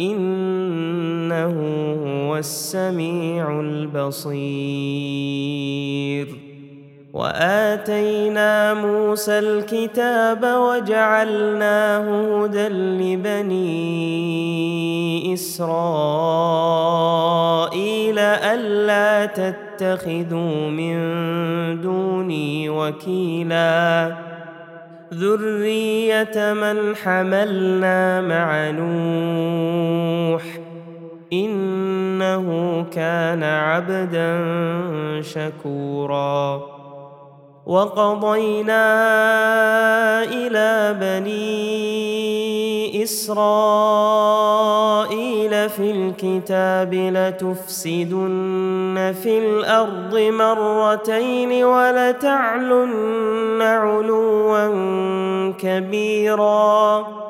إنه 0.00 1.54
هو 2.04 2.36
السميع 2.36 3.60
البصير. 3.60 4.40
وآتينا 7.12 8.74
موسى 8.74 9.38
الكتاب 9.38 10.44
وجعلناه 10.44 12.06
هدى 12.44 12.68
لبني 12.68 13.60
إسرائيل 15.34 15.78
ألا 18.18 19.26
تتخذوا 19.26 20.70
من 20.70 21.00
دوني 21.80 22.68
وكيلا. 22.68 24.29
ذريه 25.14 26.52
من 26.52 26.96
حملنا 26.96 28.20
مع 28.20 28.70
نوح 28.70 30.42
انه 31.32 32.46
كان 32.92 33.42
عبدا 33.42 34.42
شكورا 35.22 36.62
وقضينا 37.66 38.84
إلى 40.24 40.96
بني 41.00 43.02
اسرائيل 43.02 44.69
في 45.68 45.90
الكتاب 45.90 46.94
لتفسدن 46.94 48.34
في 49.22 49.38
الأرض 49.38 50.18
مرتين 50.18 51.64
ولتعلن 51.64 53.62
علوا 53.62 54.68
كبيرا. 55.58 57.29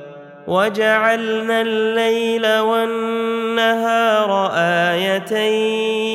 وجعلنا 0.47 1.61
الليل 1.61 2.59
والنهار 2.59 4.51
آيتين 4.93 6.13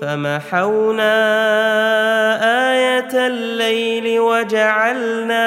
فمحونا 0.00 1.16
آية 2.72 3.26
الليل 3.26 4.20
وجعلنا 4.20 5.46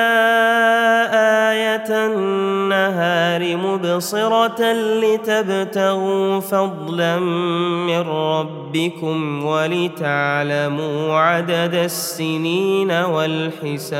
آية 1.52 2.06
النهار 2.06 3.58
مبصرة 3.58 4.74
لتبتغوا 4.74 6.40
فضلا 6.40 7.20
من 7.20 8.00
ربكم 8.00 9.46
ولتعلموا 9.46 11.16
عدد 11.18 11.76
السنين 11.76 12.92
والحساب 12.92 14.00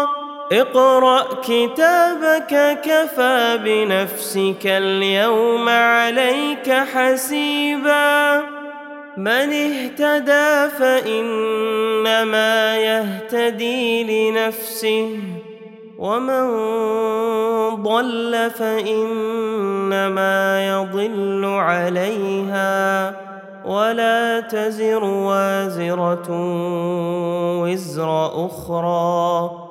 اقرأ 0.51 1.23
كتابك 1.43 2.79
كفى 2.83 3.59
بنفسك 3.63 4.65
اليوم 4.65 5.69
عليك 5.69 6.71
حسيبا. 6.71 8.41
من 9.17 9.27
اهتدى 9.27 10.69
فإنما 10.79 12.77
يهتدي 12.77 14.03
لنفسه 14.31 15.19
ومن 15.97 16.47
ضل 17.83 18.51
فإنما 18.59 20.37
يضل 20.67 21.45
عليها. 21.45 23.15
ولا 23.65 24.39
تزر 24.39 25.03
وازرة 25.03 26.27
وزر 27.61 28.45
أخرى. 28.45 29.70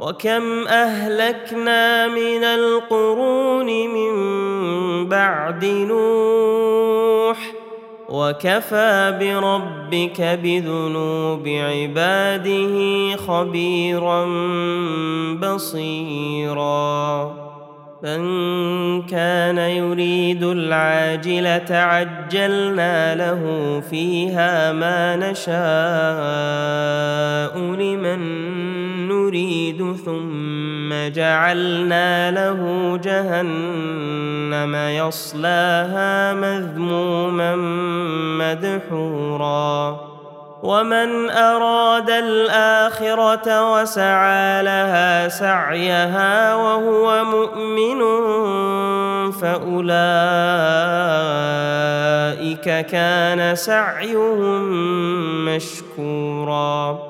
وكم 0.00 0.68
أهلكنا 0.68 2.08
من 2.08 2.44
القرون 2.44 3.66
من 3.66 4.14
بعد 5.08 5.64
نوح 5.64 7.38
وكفى 8.08 9.18
بربك 9.20 10.20
بذنوب 10.42 11.48
عباده 11.48 13.16
خبيرا 13.16 14.24
بصيرا. 15.34 17.00
من 18.02 19.02
كان 19.02 19.58
يريد 19.58 20.44
العاجلة 20.44 21.66
عجلنا 21.70 23.14
له 23.14 23.42
فيها 23.90 24.72
ما 24.72 25.16
نشاء 25.16 25.50
لمن 27.58 28.79
نريد 29.30 29.96
ثم 30.06 30.90
جعلنا 31.14 32.30
له 32.30 32.60
جهنم 33.04 34.74
يصلاها 34.74 36.34
مذموما 36.34 37.56
مدحورا. 38.42 40.00
ومن 40.62 41.30
أراد 41.30 42.10
الآخرة 42.10 43.72
وسعى 43.72 44.62
لها 44.62 45.28
سعيها 45.28 46.54
وهو 46.54 47.24
مؤمن 47.24 48.00
فأولئك 49.30 49.86
كان 52.86 53.54
سعيهم 53.54 54.64
مشكورا. 55.44 57.09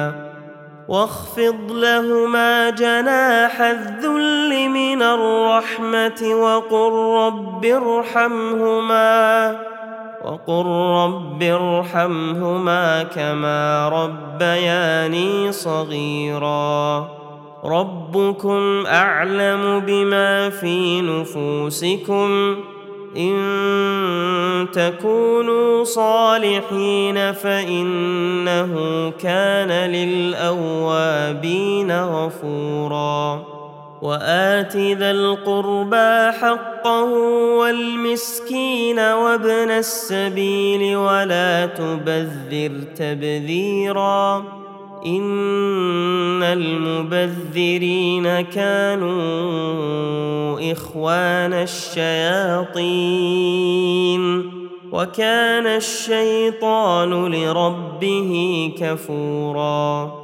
واخفض 0.91 1.71
لهما 1.71 2.69
جناح 2.69 3.61
الذل 3.61 4.69
من 4.69 5.01
الرحمة 5.01 6.35
وقل 6.35 6.91
رب 7.25 7.65
ارحمهما 7.65 9.55
وقل 10.25 10.65
رب 11.05 11.43
ارحمهما 11.43 13.03
كما 13.03 13.89
ربياني 13.89 15.51
صغيرا. 15.51 17.07
ربكم 17.63 18.83
أعلم 18.85 19.79
بما 19.79 20.49
في 20.49 21.01
نفوسكم 21.01 22.55
إن 23.17 24.67
تكونوا 24.73 25.83
صالحين 25.83 27.33
فإنه 27.33 28.73
كان 29.09 29.91
للأوابين 29.91 31.91
غفورا. 31.91 33.45
وآت 34.01 34.75
ذا 34.75 35.11
القربى 35.11 36.31
حقه 36.31 37.03
والمسكين 37.57 38.99
وابن 38.99 39.71
السبيل 39.71 40.95
ولا 40.95 41.65
تبذر 41.65 42.71
تبذيرا. 42.95 44.60
إن 45.05 46.43
المبذرين 46.43 48.41
كانوا 48.41 49.11
إخوان 50.71 51.53
الشياطين 51.53 53.01
وكان 54.91 55.67
الشيطان 55.67 57.25
لربه 57.35 58.71
كفورا 58.79 60.20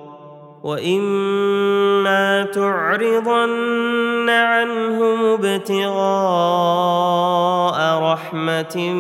واما 0.64 2.44
تعرضن 2.44 4.30
عنهم 4.30 5.26
ابتغاء 5.26 6.88
رحمه 8.04 8.94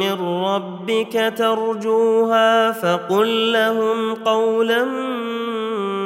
من 0.00 0.44
ربك 0.44 1.32
ترجوها 1.36 2.72
فقل 2.72 3.52
لهم 3.52 4.14
قولا 4.14 4.84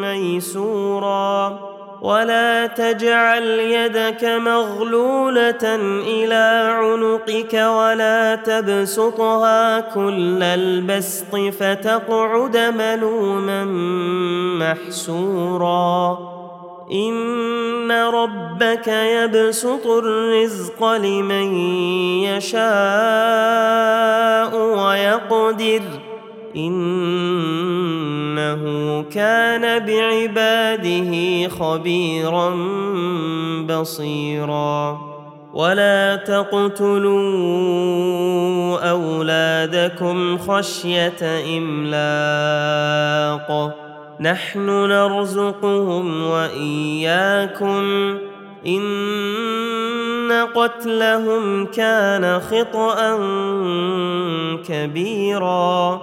ميسورا 0.00 1.72
ولا 2.02 2.66
تجعل 2.66 3.42
يدك 3.42 4.25
مغلولة 4.25 5.75
إلى 6.06 6.75
عنقك 6.75 7.54
ولا 7.54 8.35
تبسطها 8.35 9.80
كل 9.80 10.42
البسط 10.42 11.37
فتقعد 11.37 12.56
ملوما 12.56 13.64
محسورا. 14.59 16.18
إن 16.92 17.92
ربك 17.92 18.88
يبسط 18.88 19.87
الرزق 19.87 20.85
لمن 20.85 21.54
يشاء 22.25 22.62
ويقدر. 24.56 25.82
إنه 26.56 27.02
كان 29.02 29.87
بعباده 29.87 31.49
خبيرا 31.49 32.56
بصيرا. 33.68 34.99
ولا 35.54 36.16
تقتلوا 36.16 37.21
أولادكم 38.90 40.38
خشية 40.38 41.42
إملاق. 41.59 43.49
نحن 44.21 44.66
نرزقهم 44.68 46.23
وإياكم. 46.23 47.82
إن 48.66 50.32
قتلهم 50.54 51.66
كان 51.66 52.40
خطا 52.40 53.18
كبيرا. 54.68 56.02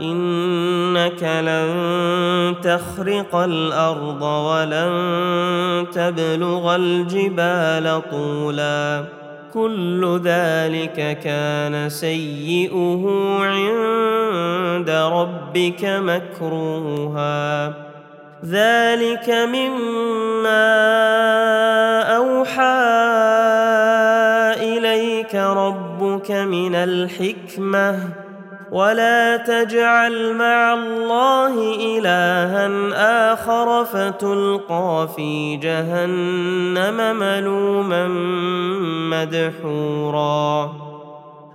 إنك 0.00 1.22
لن 1.22 2.54
تخرق 2.62 3.36
الأرض 3.36 4.22
ولن 4.22 5.86
تبلغ 5.92 6.76
الجبال 6.76 8.02
طولا. 8.10 9.04
كل 9.54 10.20
ذلك 10.24 11.18
كان 11.24 11.88
سيئه 11.88 13.08
عند 13.40 14.90
ربك 14.90 15.84
مكروها. 15.84 17.68
ذلك 18.44 19.30
مما 19.30 20.72
أوحى 22.16 22.62
إليك 24.62 25.34
ربك 25.34 26.30
من 26.30 26.74
الحكمة. 26.74 28.25
ولا 28.70 29.36
تجعل 29.36 30.34
مع 30.34 30.74
الله 30.74 31.74
الها 31.98 33.32
اخر 33.32 33.84
فتلقى 33.84 35.08
في 35.16 35.56
جهنم 35.56 37.16
ملوما 37.16 38.08
مدحورا 39.10 40.72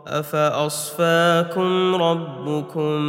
افاصفاكم 0.08 1.96
ربكم 1.96 3.00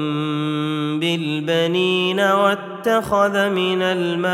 بالبنين 1.01 2.21
واتخذ 2.21 3.49
من 3.49 3.83
الملائكه 3.83 4.33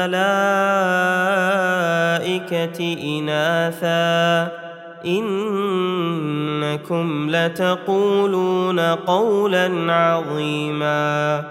اناثا 3.19 4.68
إنكم 5.07 7.27
لتقولون 7.31 8.81
قولا 8.81 9.93
عظيما 9.93 11.45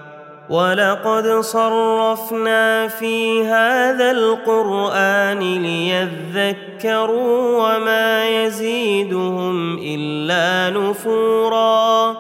ولقد 0.50 1.40
صرفنا 1.40 2.88
في 2.88 3.46
هذا 3.46 4.12
القرآن 4.12 5.40
ليذكروا 5.40 7.58
وما 7.58 8.30
يزيدهم 8.30 9.80
إلا 9.84 10.80
نفورا 10.80 12.16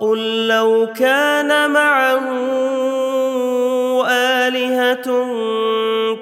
قل 0.00 0.46
لو 0.46 0.88
كان 0.98 1.70
معه 1.70 2.20
آلهة 4.56 5.06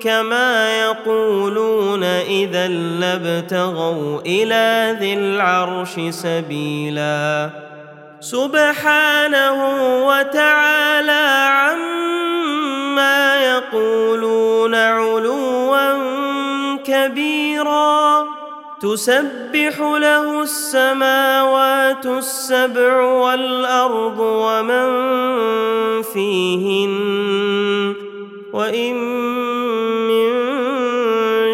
كما 0.03 0.81
يقولون 0.83 2.05
إذا 2.05 2.69
لابتغوا 2.69 4.21
إلى 4.27 4.97
ذي 5.01 5.15
العرش 5.15 6.01
سبيلا. 6.11 7.51
سبحانه 8.21 9.59
وتعالى 10.07 11.49
عما 11.49 13.17
يقولون 13.45 14.75
علوا 14.75 15.99
كبيرا. 16.77 18.25
تسبح 18.83 19.81
له 19.81 20.43
السماوات 20.43 22.07
السبع 22.07 23.01
والأرض 23.01 24.19
ومن 24.19 24.89
فيهن 26.03 26.95
وإن 28.55 28.95
من 30.07 30.31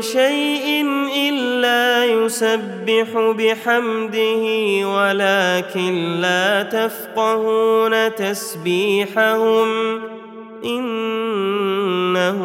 شيء 0.03 0.85
إلا 1.17 2.05
يسبح 2.05 3.09
بحمده 3.39 4.45
ولكن 4.89 6.21
لا 6.21 6.63
تفقهون 6.63 8.15
تسبيحهم 8.15 10.01
إنه 10.65 12.41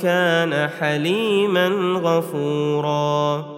كان 0.00 0.70
حليما 0.80 1.68
غفورا. 2.02 3.57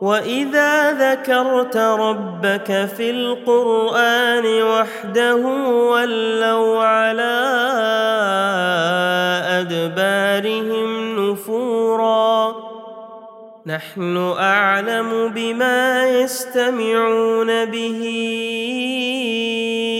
واذا 0.00 0.92
ذكرت 0.92 1.76
ربك 1.76 2.88
في 2.96 3.10
القران 3.10 4.62
وحده 4.62 5.36
ولوا 5.90 6.84
على 6.84 7.38
ادبارهم 9.60 11.16
نفورا 11.30 12.54
نحن 13.66 14.16
اعلم 14.38 15.28
بما 15.34 16.08
يستمعون 16.08 17.64
به 17.64 18.02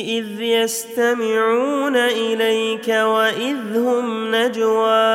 إذ 0.09 0.41
يستمعون 0.41 1.97
إليك 1.97 2.89
وإذ 2.89 3.77
هم 3.77 4.35
نجوى 4.35 5.09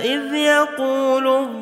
إذ 0.00 0.34
يقول 0.34 1.61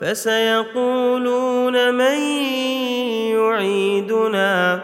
فسيقولون 0.00 1.94
من 1.94 2.18
يعيدنا؟ 3.36 4.80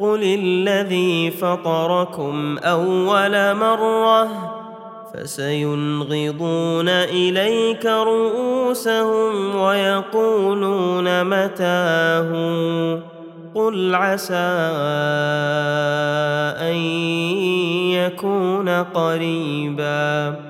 قل 0.00 0.22
الذي 0.22 1.30
فطركم 1.30 2.58
أول 2.58 3.54
مرة 3.54 4.28
فسينغضون 5.14 6.88
إليك 6.88 7.86
رؤوسهم 7.86 9.56
ويقولون 9.56 11.24
متاه؟ 11.24 12.30
قل 13.54 13.94
عسى 13.94 14.34
أن 16.60 16.74
يكون 17.94 18.68
قريبا. 18.68 20.49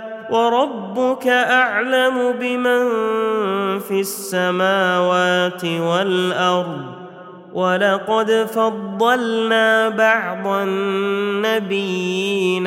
وربك 0.31 1.27
أعلم 1.27 2.31
بمن 2.39 2.89
في 3.79 3.99
السماوات 3.99 5.65
والأرض 5.65 7.01
ولقد 7.53 8.31
فضلنا 8.53 9.89
بعض 9.89 10.47
النبيين 10.47 11.87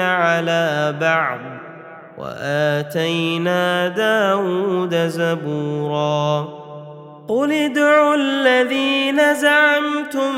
على 0.00 0.94
بعض 1.00 1.38
وآتينا 2.18 3.88
داود 3.88 4.94
زبورا 4.94 6.48
قل 7.29 7.53
ادعوا 7.53 8.14
الذين 8.14 9.35
زعمتم 9.35 10.35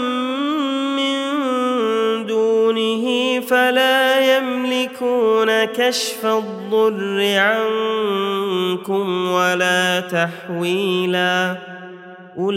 دونه 2.66 3.40
فلا 3.40 4.36
يملكون 4.36 5.64
كشف 5.64 6.26
الضر 6.26 7.38
عنكم 7.38 9.30
ولا 9.30 10.00
تحويلا. 10.00 11.56
أولئك 12.38 12.56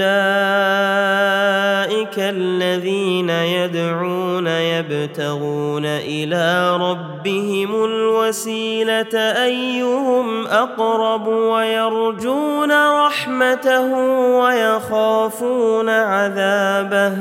الذين 2.17 3.29
يدعون 3.29 4.47
يبتغون 4.47 5.85
إلى 5.85 6.77
ربهم 6.77 7.85
الوسيلة 7.85 9.19
أيهم 9.43 10.47
أقرب 10.47 11.27
ويرجون 11.27 12.71
رحمته 13.05 13.93
ويخافون 14.39 15.89
عذابه. 15.89 17.13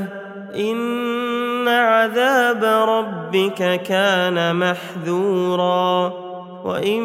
ان 1.69 1.75
عذاب 1.75 2.65
ربك 2.65 3.83
كان 3.83 4.57
محذورا. 4.57 6.13
وإن 6.65 7.03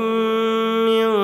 من 0.85 1.17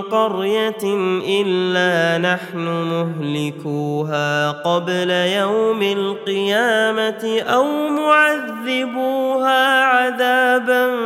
قرية 0.00 0.84
إلا 1.28 2.18
نحن 2.34 2.58
مهلكوها 2.58 4.50
قبل 4.50 5.10
يوم 5.10 5.82
القيامة 5.82 7.40
أو 7.40 7.88
معذبوها 7.88 9.84
عذابا 9.84 10.96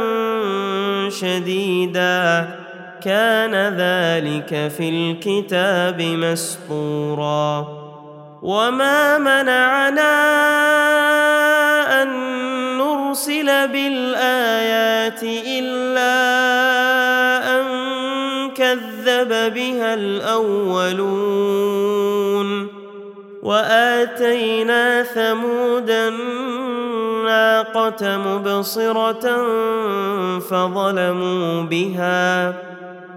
شديدا. 1.09 2.49
كان 3.03 3.55
ذلك 3.55 4.73
في 4.77 4.88
الكتاب 4.88 6.03
مسطورا. 6.03 7.79
وما 8.42 9.18
منعنا 9.18 10.12
ان 12.03 12.09
نرسل 12.79 13.68
بالايات 13.68 15.22
الا 15.22 16.20
ان 17.61 17.64
كذب 18.50 19.55
بها 19.55 19.94
الاولون 19.94 21.31
واتينا 23.42 25.03
ثمود 25.03 25.90
الناقه 25.90 27.57
مبصره 28.16 29.24
فظلموا 30.38 31.62
بها 31.62 32.55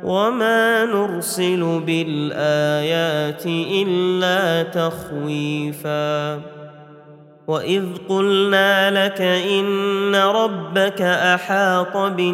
وما 0.03 0.85
نرسل 0.85 1.81
بالايات 1.85 3.45
الا 3.45 4.63
تخويفا 4.63 6.41
واذ 7.47 7.85
قلنا 8.09 9.05
لك 9.05 9.21
ان 9.21 10.15
ربك 10.15 11.01
احاط 11.01 11.97
بالناس 11.97 12.33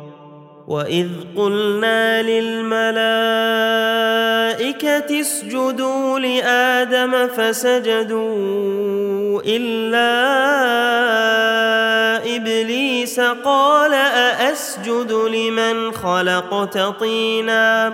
واذ 0.71 1.07
قلنا 1.37 2.21
للملائكه 2.21 2.81
اسجدوا 5.21 6.19
لادم 6.19 7.27
فسجدوا 7.27 8.21
الا 9.45 10.11
ابليس 12.35 13.19
قال 13.19 13.93
ااسجد 13.93 15.11
لمن 15.11 15.91
خلقت 15.91 16.77
طينا 16.77 17.93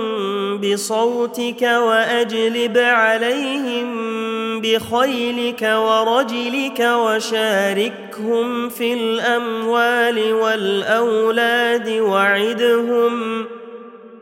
بصوتك 0.61 1.63
وأجلب 1.63 2.79
عليهم 2.79 3.91
بخيلك 4.61 5.63
ورجلك 5.63 6.81
وشاركهم 6.81 8.69
في 8.69 8.95
الأموال 8.95 10.33
والأولاد 10.33 11.89
وعدهم 11.89 13.45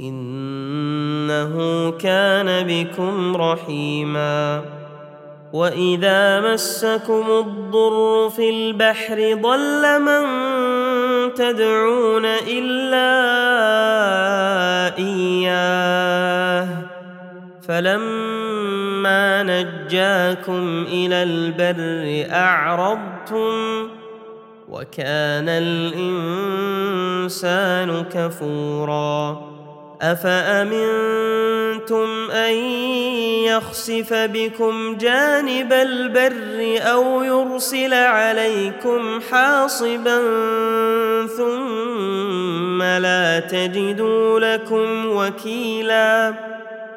إنه 0.00 1.90
كان 1.90 2.66
بكم 2.66 3.36
رحيما. 3.36 4.62
وإذا 5.52 6.52
مسكم 6.52 7.24
الضر 7.30 8.30
في 8.30 8.50
البحر 8.50 9.38
ضل 9.42 10.02
من 10.02 10.24
تدعون 11.34 12.24
إلا 12.24 13.08
إياه. 14.98 16.68
فلما 17.68 19.42
نجاكم 19.42 20.84
إلى 20.88 21.22
البر 21.22 22.26
أعرضتم 22.34 23.88
وكان 24.68 25.48
الإنسان 25.48 26.64
كفورا. 28.12 29.57
أفأمنتم 30.02 31.50
أن 32.30 32.54
يخسف 33.44 34.14
بكم 34.14 34.96
جانب 34.96 35.72
البر 35.72 36.78
أو 36.90 37.22
يرسل 37.22 37.94
عليكم 37.94 39.20
حاصبا 39.30 40.18
ثم 41.36 42.82
لا 42.82 43.40
تجدوا 43.40 44.40
لكم 44.40 45.06
وكيلا 45.06 46.34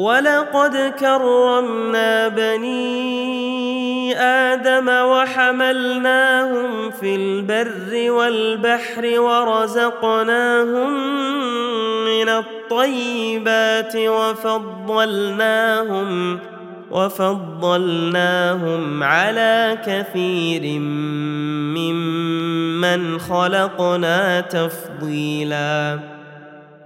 ولقد 0.00 0.94
كرمنا 1.00 2.28
بني 2.28 4.16
آدم 4.18 4.88
وحملناهم 4.88 6.90
في 6.90 7.14
البر 7.14 8.10
والبحر 8.10 9.20
ورزقناهم 9.20 10.92
من 12.04 12.28
الطيبات 12.28 13.96
وفضلناهم 13.96 15.58
وفضلناهم 16.90 18.22
على 19.02 19.78
كثير 19.86 20.80
ممن 21.78 23.18
خلقنا 23.18 24.40
تفضيلا 24.40 26.19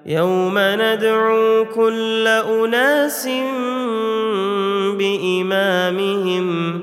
يوم 0.07 0.55
ندعو 0.59 1.65
كل 1.75 2.29
أناس 2.29 3.29
بإمامهم 4.99 6.81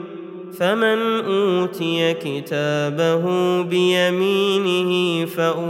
فمن 0.60 1.19
أوتي 1.19 2.13
كتابه 2.13 3.25
بيمينه 3.62 5.25
فأولئك 5.25 5.65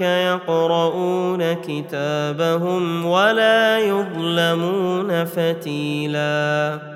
يقرؤون 0.00 1.52
كتابهم 1.52 3.06
ولا 3.06 3.78
يظلمون 3.78 5.24
فتيلا. 5.24 6.95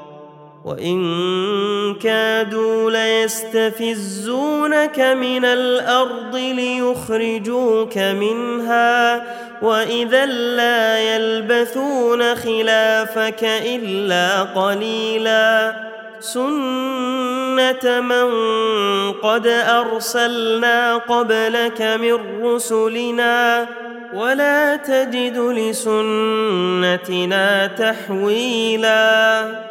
وإن 0.65 1.95
كادوا 1.95 2.91
ليستفزونك 2.91 4.99
من 4.99 5.45
الأرض 5.45 6.35
ليخرجوك 6.35 7.97
منها 7.97 9.23
وإذا 9.61 10.25
لا 10.25 11.15
يلبثون 11.15 12.35
خلافك 12.35 13.43
إلا 13.43 14.43
قليلا 14.43 15.75
سنة 16.19 18.01
من 18.01 18.31
قد 19.11 19.47
أرسلنا 19.47 20.97
قبلك 20.97 21.81
من 21.81 22.43
رسلنا 22.43 23.67
ولا 24.13 24.75
تجد 24.75 25.37
لسنتنا 25.37 26.87
تحويلا 27.67 29.70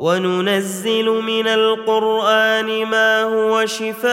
وننزل 0.00 1.10
من 1.10 1.48
القرآن 1.48 2.86
ما 2.86 3.22
هو 3.22 3.66
شفاء 3.66 4.10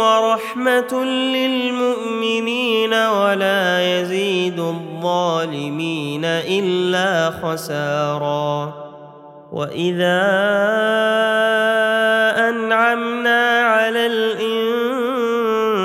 ورحمة 0.00 1.04
للمؤمنين 1.04 2.94
ولا 2.94 4.00
يزيد 4.00 4.58
الظالمين 4.58 6.24
إلا 6.24 7.30
خسارا 7.42 8.74
وإذا 9.52 10.22
أنعمنا 12.48 13.60
على 13.60 14.06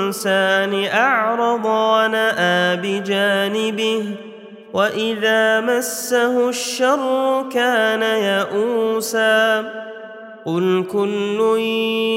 الإنسان 0.02 0.84
أعرض 0.84 1.64
ونأى 1.64 2.76
بجانبه 2.76 4.25
واذا 4.76 5.60
مسه 5.60 6.48
الشر 6.48 7.44
كان 7.52 8.02
يئوسا 8.02 9.64
قل 10.44 10.84
كل 10.92 11.58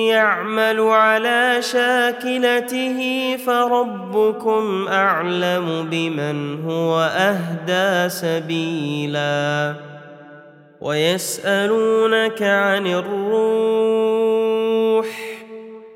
يعمل 0.10 0.80
على 0.80 1.58
شاكلته 1.62 3.00
فربكم 3.46 4.88
اعلم 4.88 5.88
بمن 5.92 6.66
هو 6.66 7.00
اهدى 7.00 8.10
سبيلا 8.10 9.74
ويسالونك 10.82 12.42
عن 12.42 12.88
الروح 12.88 13.99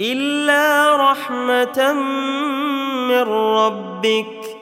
إلا 0.00 0.96
رحمة 1.10 1.92
من 3.08 3.22
ربك. 3.32 4.58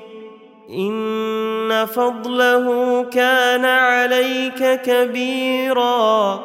إن 0.71 1.87
فضله 1.95 3.03
كان 3.05 3.65
عليك 3.65 4.81
كبيرا. 4.83 6.41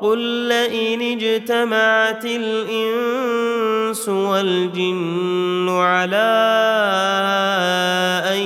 قل 0.00 0.18
لئن 0.18 1.02
اجتمعت 1.02 2.24
الإنس 2.24 4.08
والجن 4.08 5.68
على 5.68 6.32
أن 8.26 8.42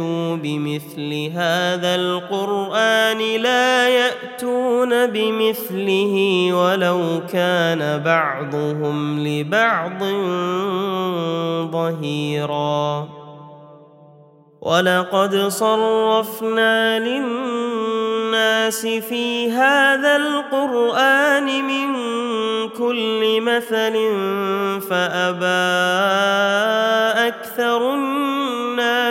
ياتوا 0.00 0.36
بمثل 0.36 1.30
هذا 1.36 1.94
القرآن 1.94 3.18
لا 3.18 3.88
يأتون 3.88 5.06
بمثله 5.06 6.14
ولو 6.52 7.20
كان 7.32 8.02
بعضهم 8.04 9.26
لبعض 9.26 10.02
ظهيرا. 11.72 13.08
ولقد 14.60 15.36
صرفنا 15.48 16.98
للناس 16.98 18.86
في 18.86 19.50
هذا 19.52 20.16
القران 20.16 21.64
من 21.64 21.94
كل 22.68 23.40
مثل 23.40 23.94
فابى 24.80 25.70
أكثر 27.28 27.94
الناس 27.94 28.19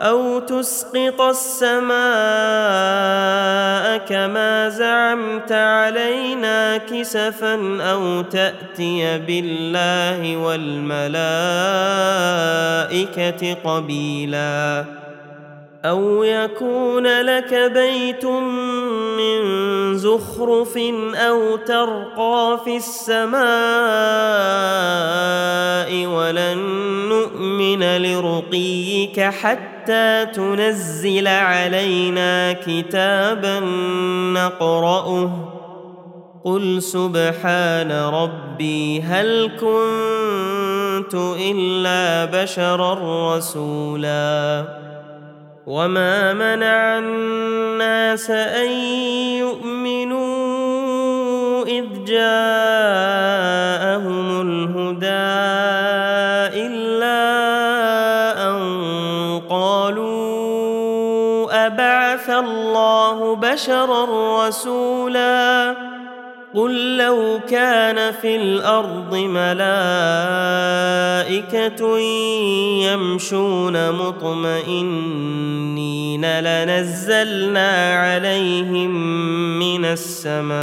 أو 0.00 0.38
تسقط 0.38 1.20
السماء 1.20 1.98
كما 3.98 4.68
زعمت 4.68 5.52
علينا 5.52 6.76
كسفا 6.76 7.82
أو 7.82 8.22
تأتي 8.22 9.18
بالله 9.18 10.36
والملائكة 10.36 11.14
قبيلا 13.64 14.84
أو 15.84 16.24
يكون 16.24 17.06
لك 17.06 17.54
بيت 17.54 18.24
من 18.24 19.38
زخرف 19.98 20.78
أو 21.14 21.56
ترقى 21.56 22.60
في 22.64 22.76
السماء 22.76 23.38
ولن 26.06 26.58
نؤمن 27.08 28.02
لرقيك 28.02 29.20
حتى 29.20 29.77
تنزل 30.34 31.28
علينا 31.28 32.52
كتابا 32.52 33.60
نقرأه. 34.34 35.30
قل 36.44 36.82
سبحان 36.82 37.92
ربي 37.92 39.02
هل 39.02 39.50
كنت 39.60 41.14
إلا 41.40 42.24
بشرا 42.24 43.36
رسولا؟ 43.36 44.64
وما 45.66 46.32
منع 46.32 46.98
الناس 46.98 48.30
أن 48.30 48.70
يؤمنوا 49.38 50.28
إذ 51.64 51.84
جاءهم 52.04 53.20
الهدى 54.40 55.08
إلا 56.64 56.77
الله 62.38 63.36
بشرا 63.36 64.06
رسولا 64.46 65.74
قل 66.54 66.96
لو 66.96 67.40
كان 67.48 68.12
في 68.12 68.36
الأرض 68.36 69.14
ملائكة 69.14 69.58
يمشون 72.92 73.92
مطمئنين 73.92 75.38
لنزلنا 76.40 77.94
عليهم 77.94 78.90
من 79.58 79.84
السماء 79.84 80.58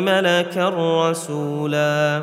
ملكا 0.00 0.68
رسولا 0.78 2.22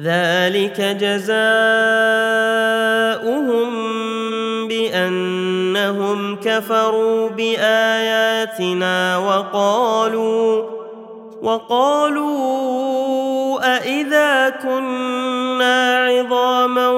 ذلك 0.00 0.80
جزاؤهم 0.80 1.34
بأنهم 4.68 6.36
كفروا 6.36 7.28
بآياتنا 7.28 9.18
وقالوا 9.18 10.64
وقالوا 11.42 12.74
أإذا 13.76 14.50
كنا 14.50 16.06
عظاما 16.06 16.88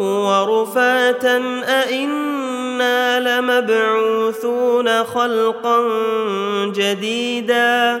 ورفاتا 0.00 1.36
أإنا 1.68 3.20
لمبعوثون 3.20 5.04
خلقا 5.04 5.82
جديدا 6.66 8.00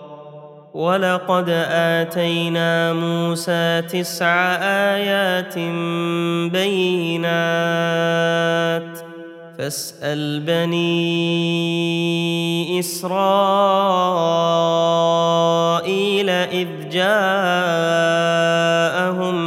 ولقد 0.73 1.49
اتينا 1.49 2.93
موسى 2.93 3.81
تسع 3.81 4.55
ايات 4.95 5.59
بينات 6.51 7.91
فاسال 9.57 10.39
بني 10.39 10.79
اسرائيل 12.79 13.09
اذ 16.29 16.89
جاءهم 16.89 17.11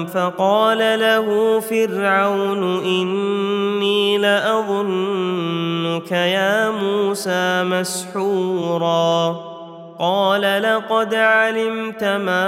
فقال 0.06 0.78
له 0.78 1.60
فرعون 1.60 2.84
اني 2.84 4.18
لاظنك 4.18 6.12
يا 6.12 6.70
موسى 6.70 7.62
مسحورا 7.64 9.53
قال 9.98 10.62
لقد 10.62 11.14
علمت 11.14 12.04
ما 12.04 12.44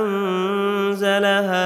أنزل 0.00 1.24
هؤلاء 1.24 1.58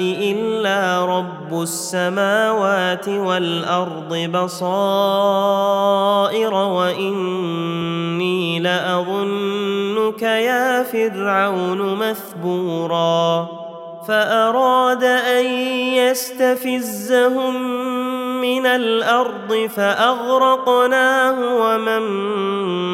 إلا 0.00 1.04
رب 1.04 1.62
السماوات 1.62 3.08
والأرض 3.08 4.14
بصائر 4.34 5.34
وإني 6.54 7.74
لأظنك 8.60 10.22
يا 10.22 10.82
فرعون 10.82 11.94
مثبورا 11.94 13.48
فأراد 14.08 15.04
أن 15.04 15.44
يستفزهم 15.94 17.54
من 18.44 18.66
الأرض 18.66 19.70
فأغرقناه 19.76 21.36
ومن 21.56 22.02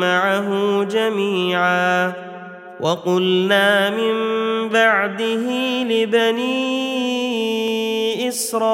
معه 0.01 0.49
جميعا. 0.85 2.13
وقلنا 2.81 3.91
من 3.91 4.15
بعده 4.69 5.47
لبني 5.83 6.81
إسرائيل 8.29 8.71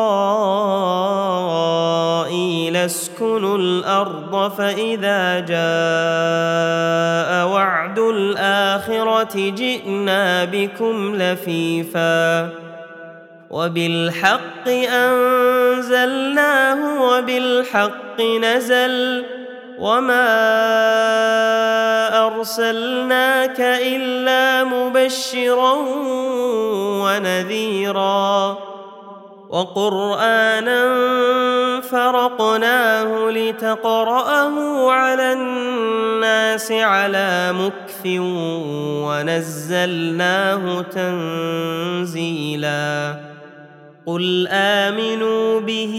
اسكنوا 2.77 3.59
الأرض 3.59 4.51
فإذا 4.53 5.41
جاء 5.41 5.57
وعد 7.49 7.99
الآخرة 7.99 9.51
جئنا 9.51 10.45
بكم 10.45 11.15
لفيفا. 11.17 12.66
وبالحق 13.57 14.69
أنزلناه 14.93 16.81
وبالحق 17.03 18.21
نزل 18.21 19.25
وما 19.79 20.27
أرسلناك 22.27 23.61
إلا 23.61 24.65
مبشرا 24.65 25.73
ونذيرا 27.03 28.59
وقرآنا 29.51 30.81
فرقناه 31.81 33.31
لتقرأه 33.31 34.91
على 34.93 35.33
الناس 35.33 36.73
على 36.73 37.53
مكث 37.53 38.07
ونزلناه 39.07 40.83
تنزيلا 42.03 42.57
قل 44.07 44.49
امنوا 44.51 45.61
به 45.61 45.95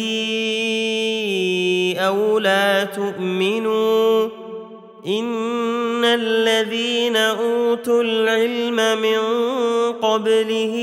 أو 1.99 2.39
لا 2.39 2.83
تؤمنوا 2.83 4.29
ان 5.07 6.05
الذين 6.05 7.15
اوتوا 7.17 8.03
العلم 8.03 9.01
من 9.01 9.19
قبله 10.01 10.75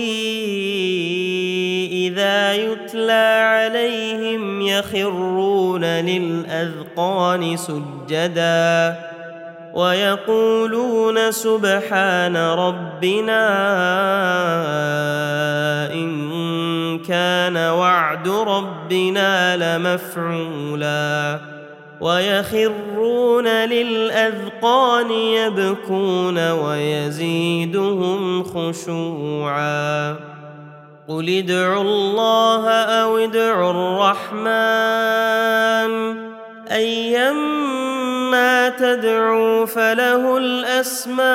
اذا 1.93 2.55
يتلى 2.55 3.43
عليهم 3.45 4.63
يخرون 4.63 5.85
للاذقان 5.85 7.57
سجدا 7.57 9.14
ويقولون 9.75 11.31
سبحان 11.31 12.37
ربنا 12.37 13.45
إن 15.93 16.99
كان 16.99 17.57
وعد 17.57 18.29
ربنا 18.29 19.57
لمفعولا 19.57 21.41
ويخرون 22.01 23.49
للأذقان 23.49 25.11
يبكون 25.11 26.51
ويزيدهم 26.51 28.45
خشوعا 28.45 30.17
قل 31.09 31.29
ادعوا 31.29 31.83
الله 31.83 32.69
أو 32.71 33.19
ادعوا 33.19 33.71
الرحمن 33.71 35.15
ايما 36.71 37.54
تدعوا 38.95 39.67
فله 39.67 40.39
الأسماء 40.39 41.27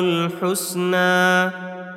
الحسنى 0.00 1.50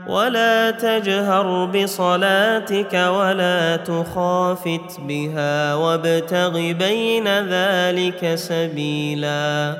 ولا 0.07 0.71
تجهر 0.71 1.65
بصلاتك 1.65 2.93
ولا 2.93 3.75
تخافت 3.75 4.99
بها 4.99 5.75
وابتغ 5.75 6.71
بين 6.71 7.27
ذلك 7.27 8.35
سبيلا. 8.35 9.77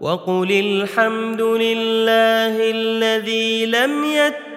وقل 0.00 0.50
الحمد 0.52 1.40
لله 1.40 2.70
الذي 2.70 3.66
لم 3.66 4.04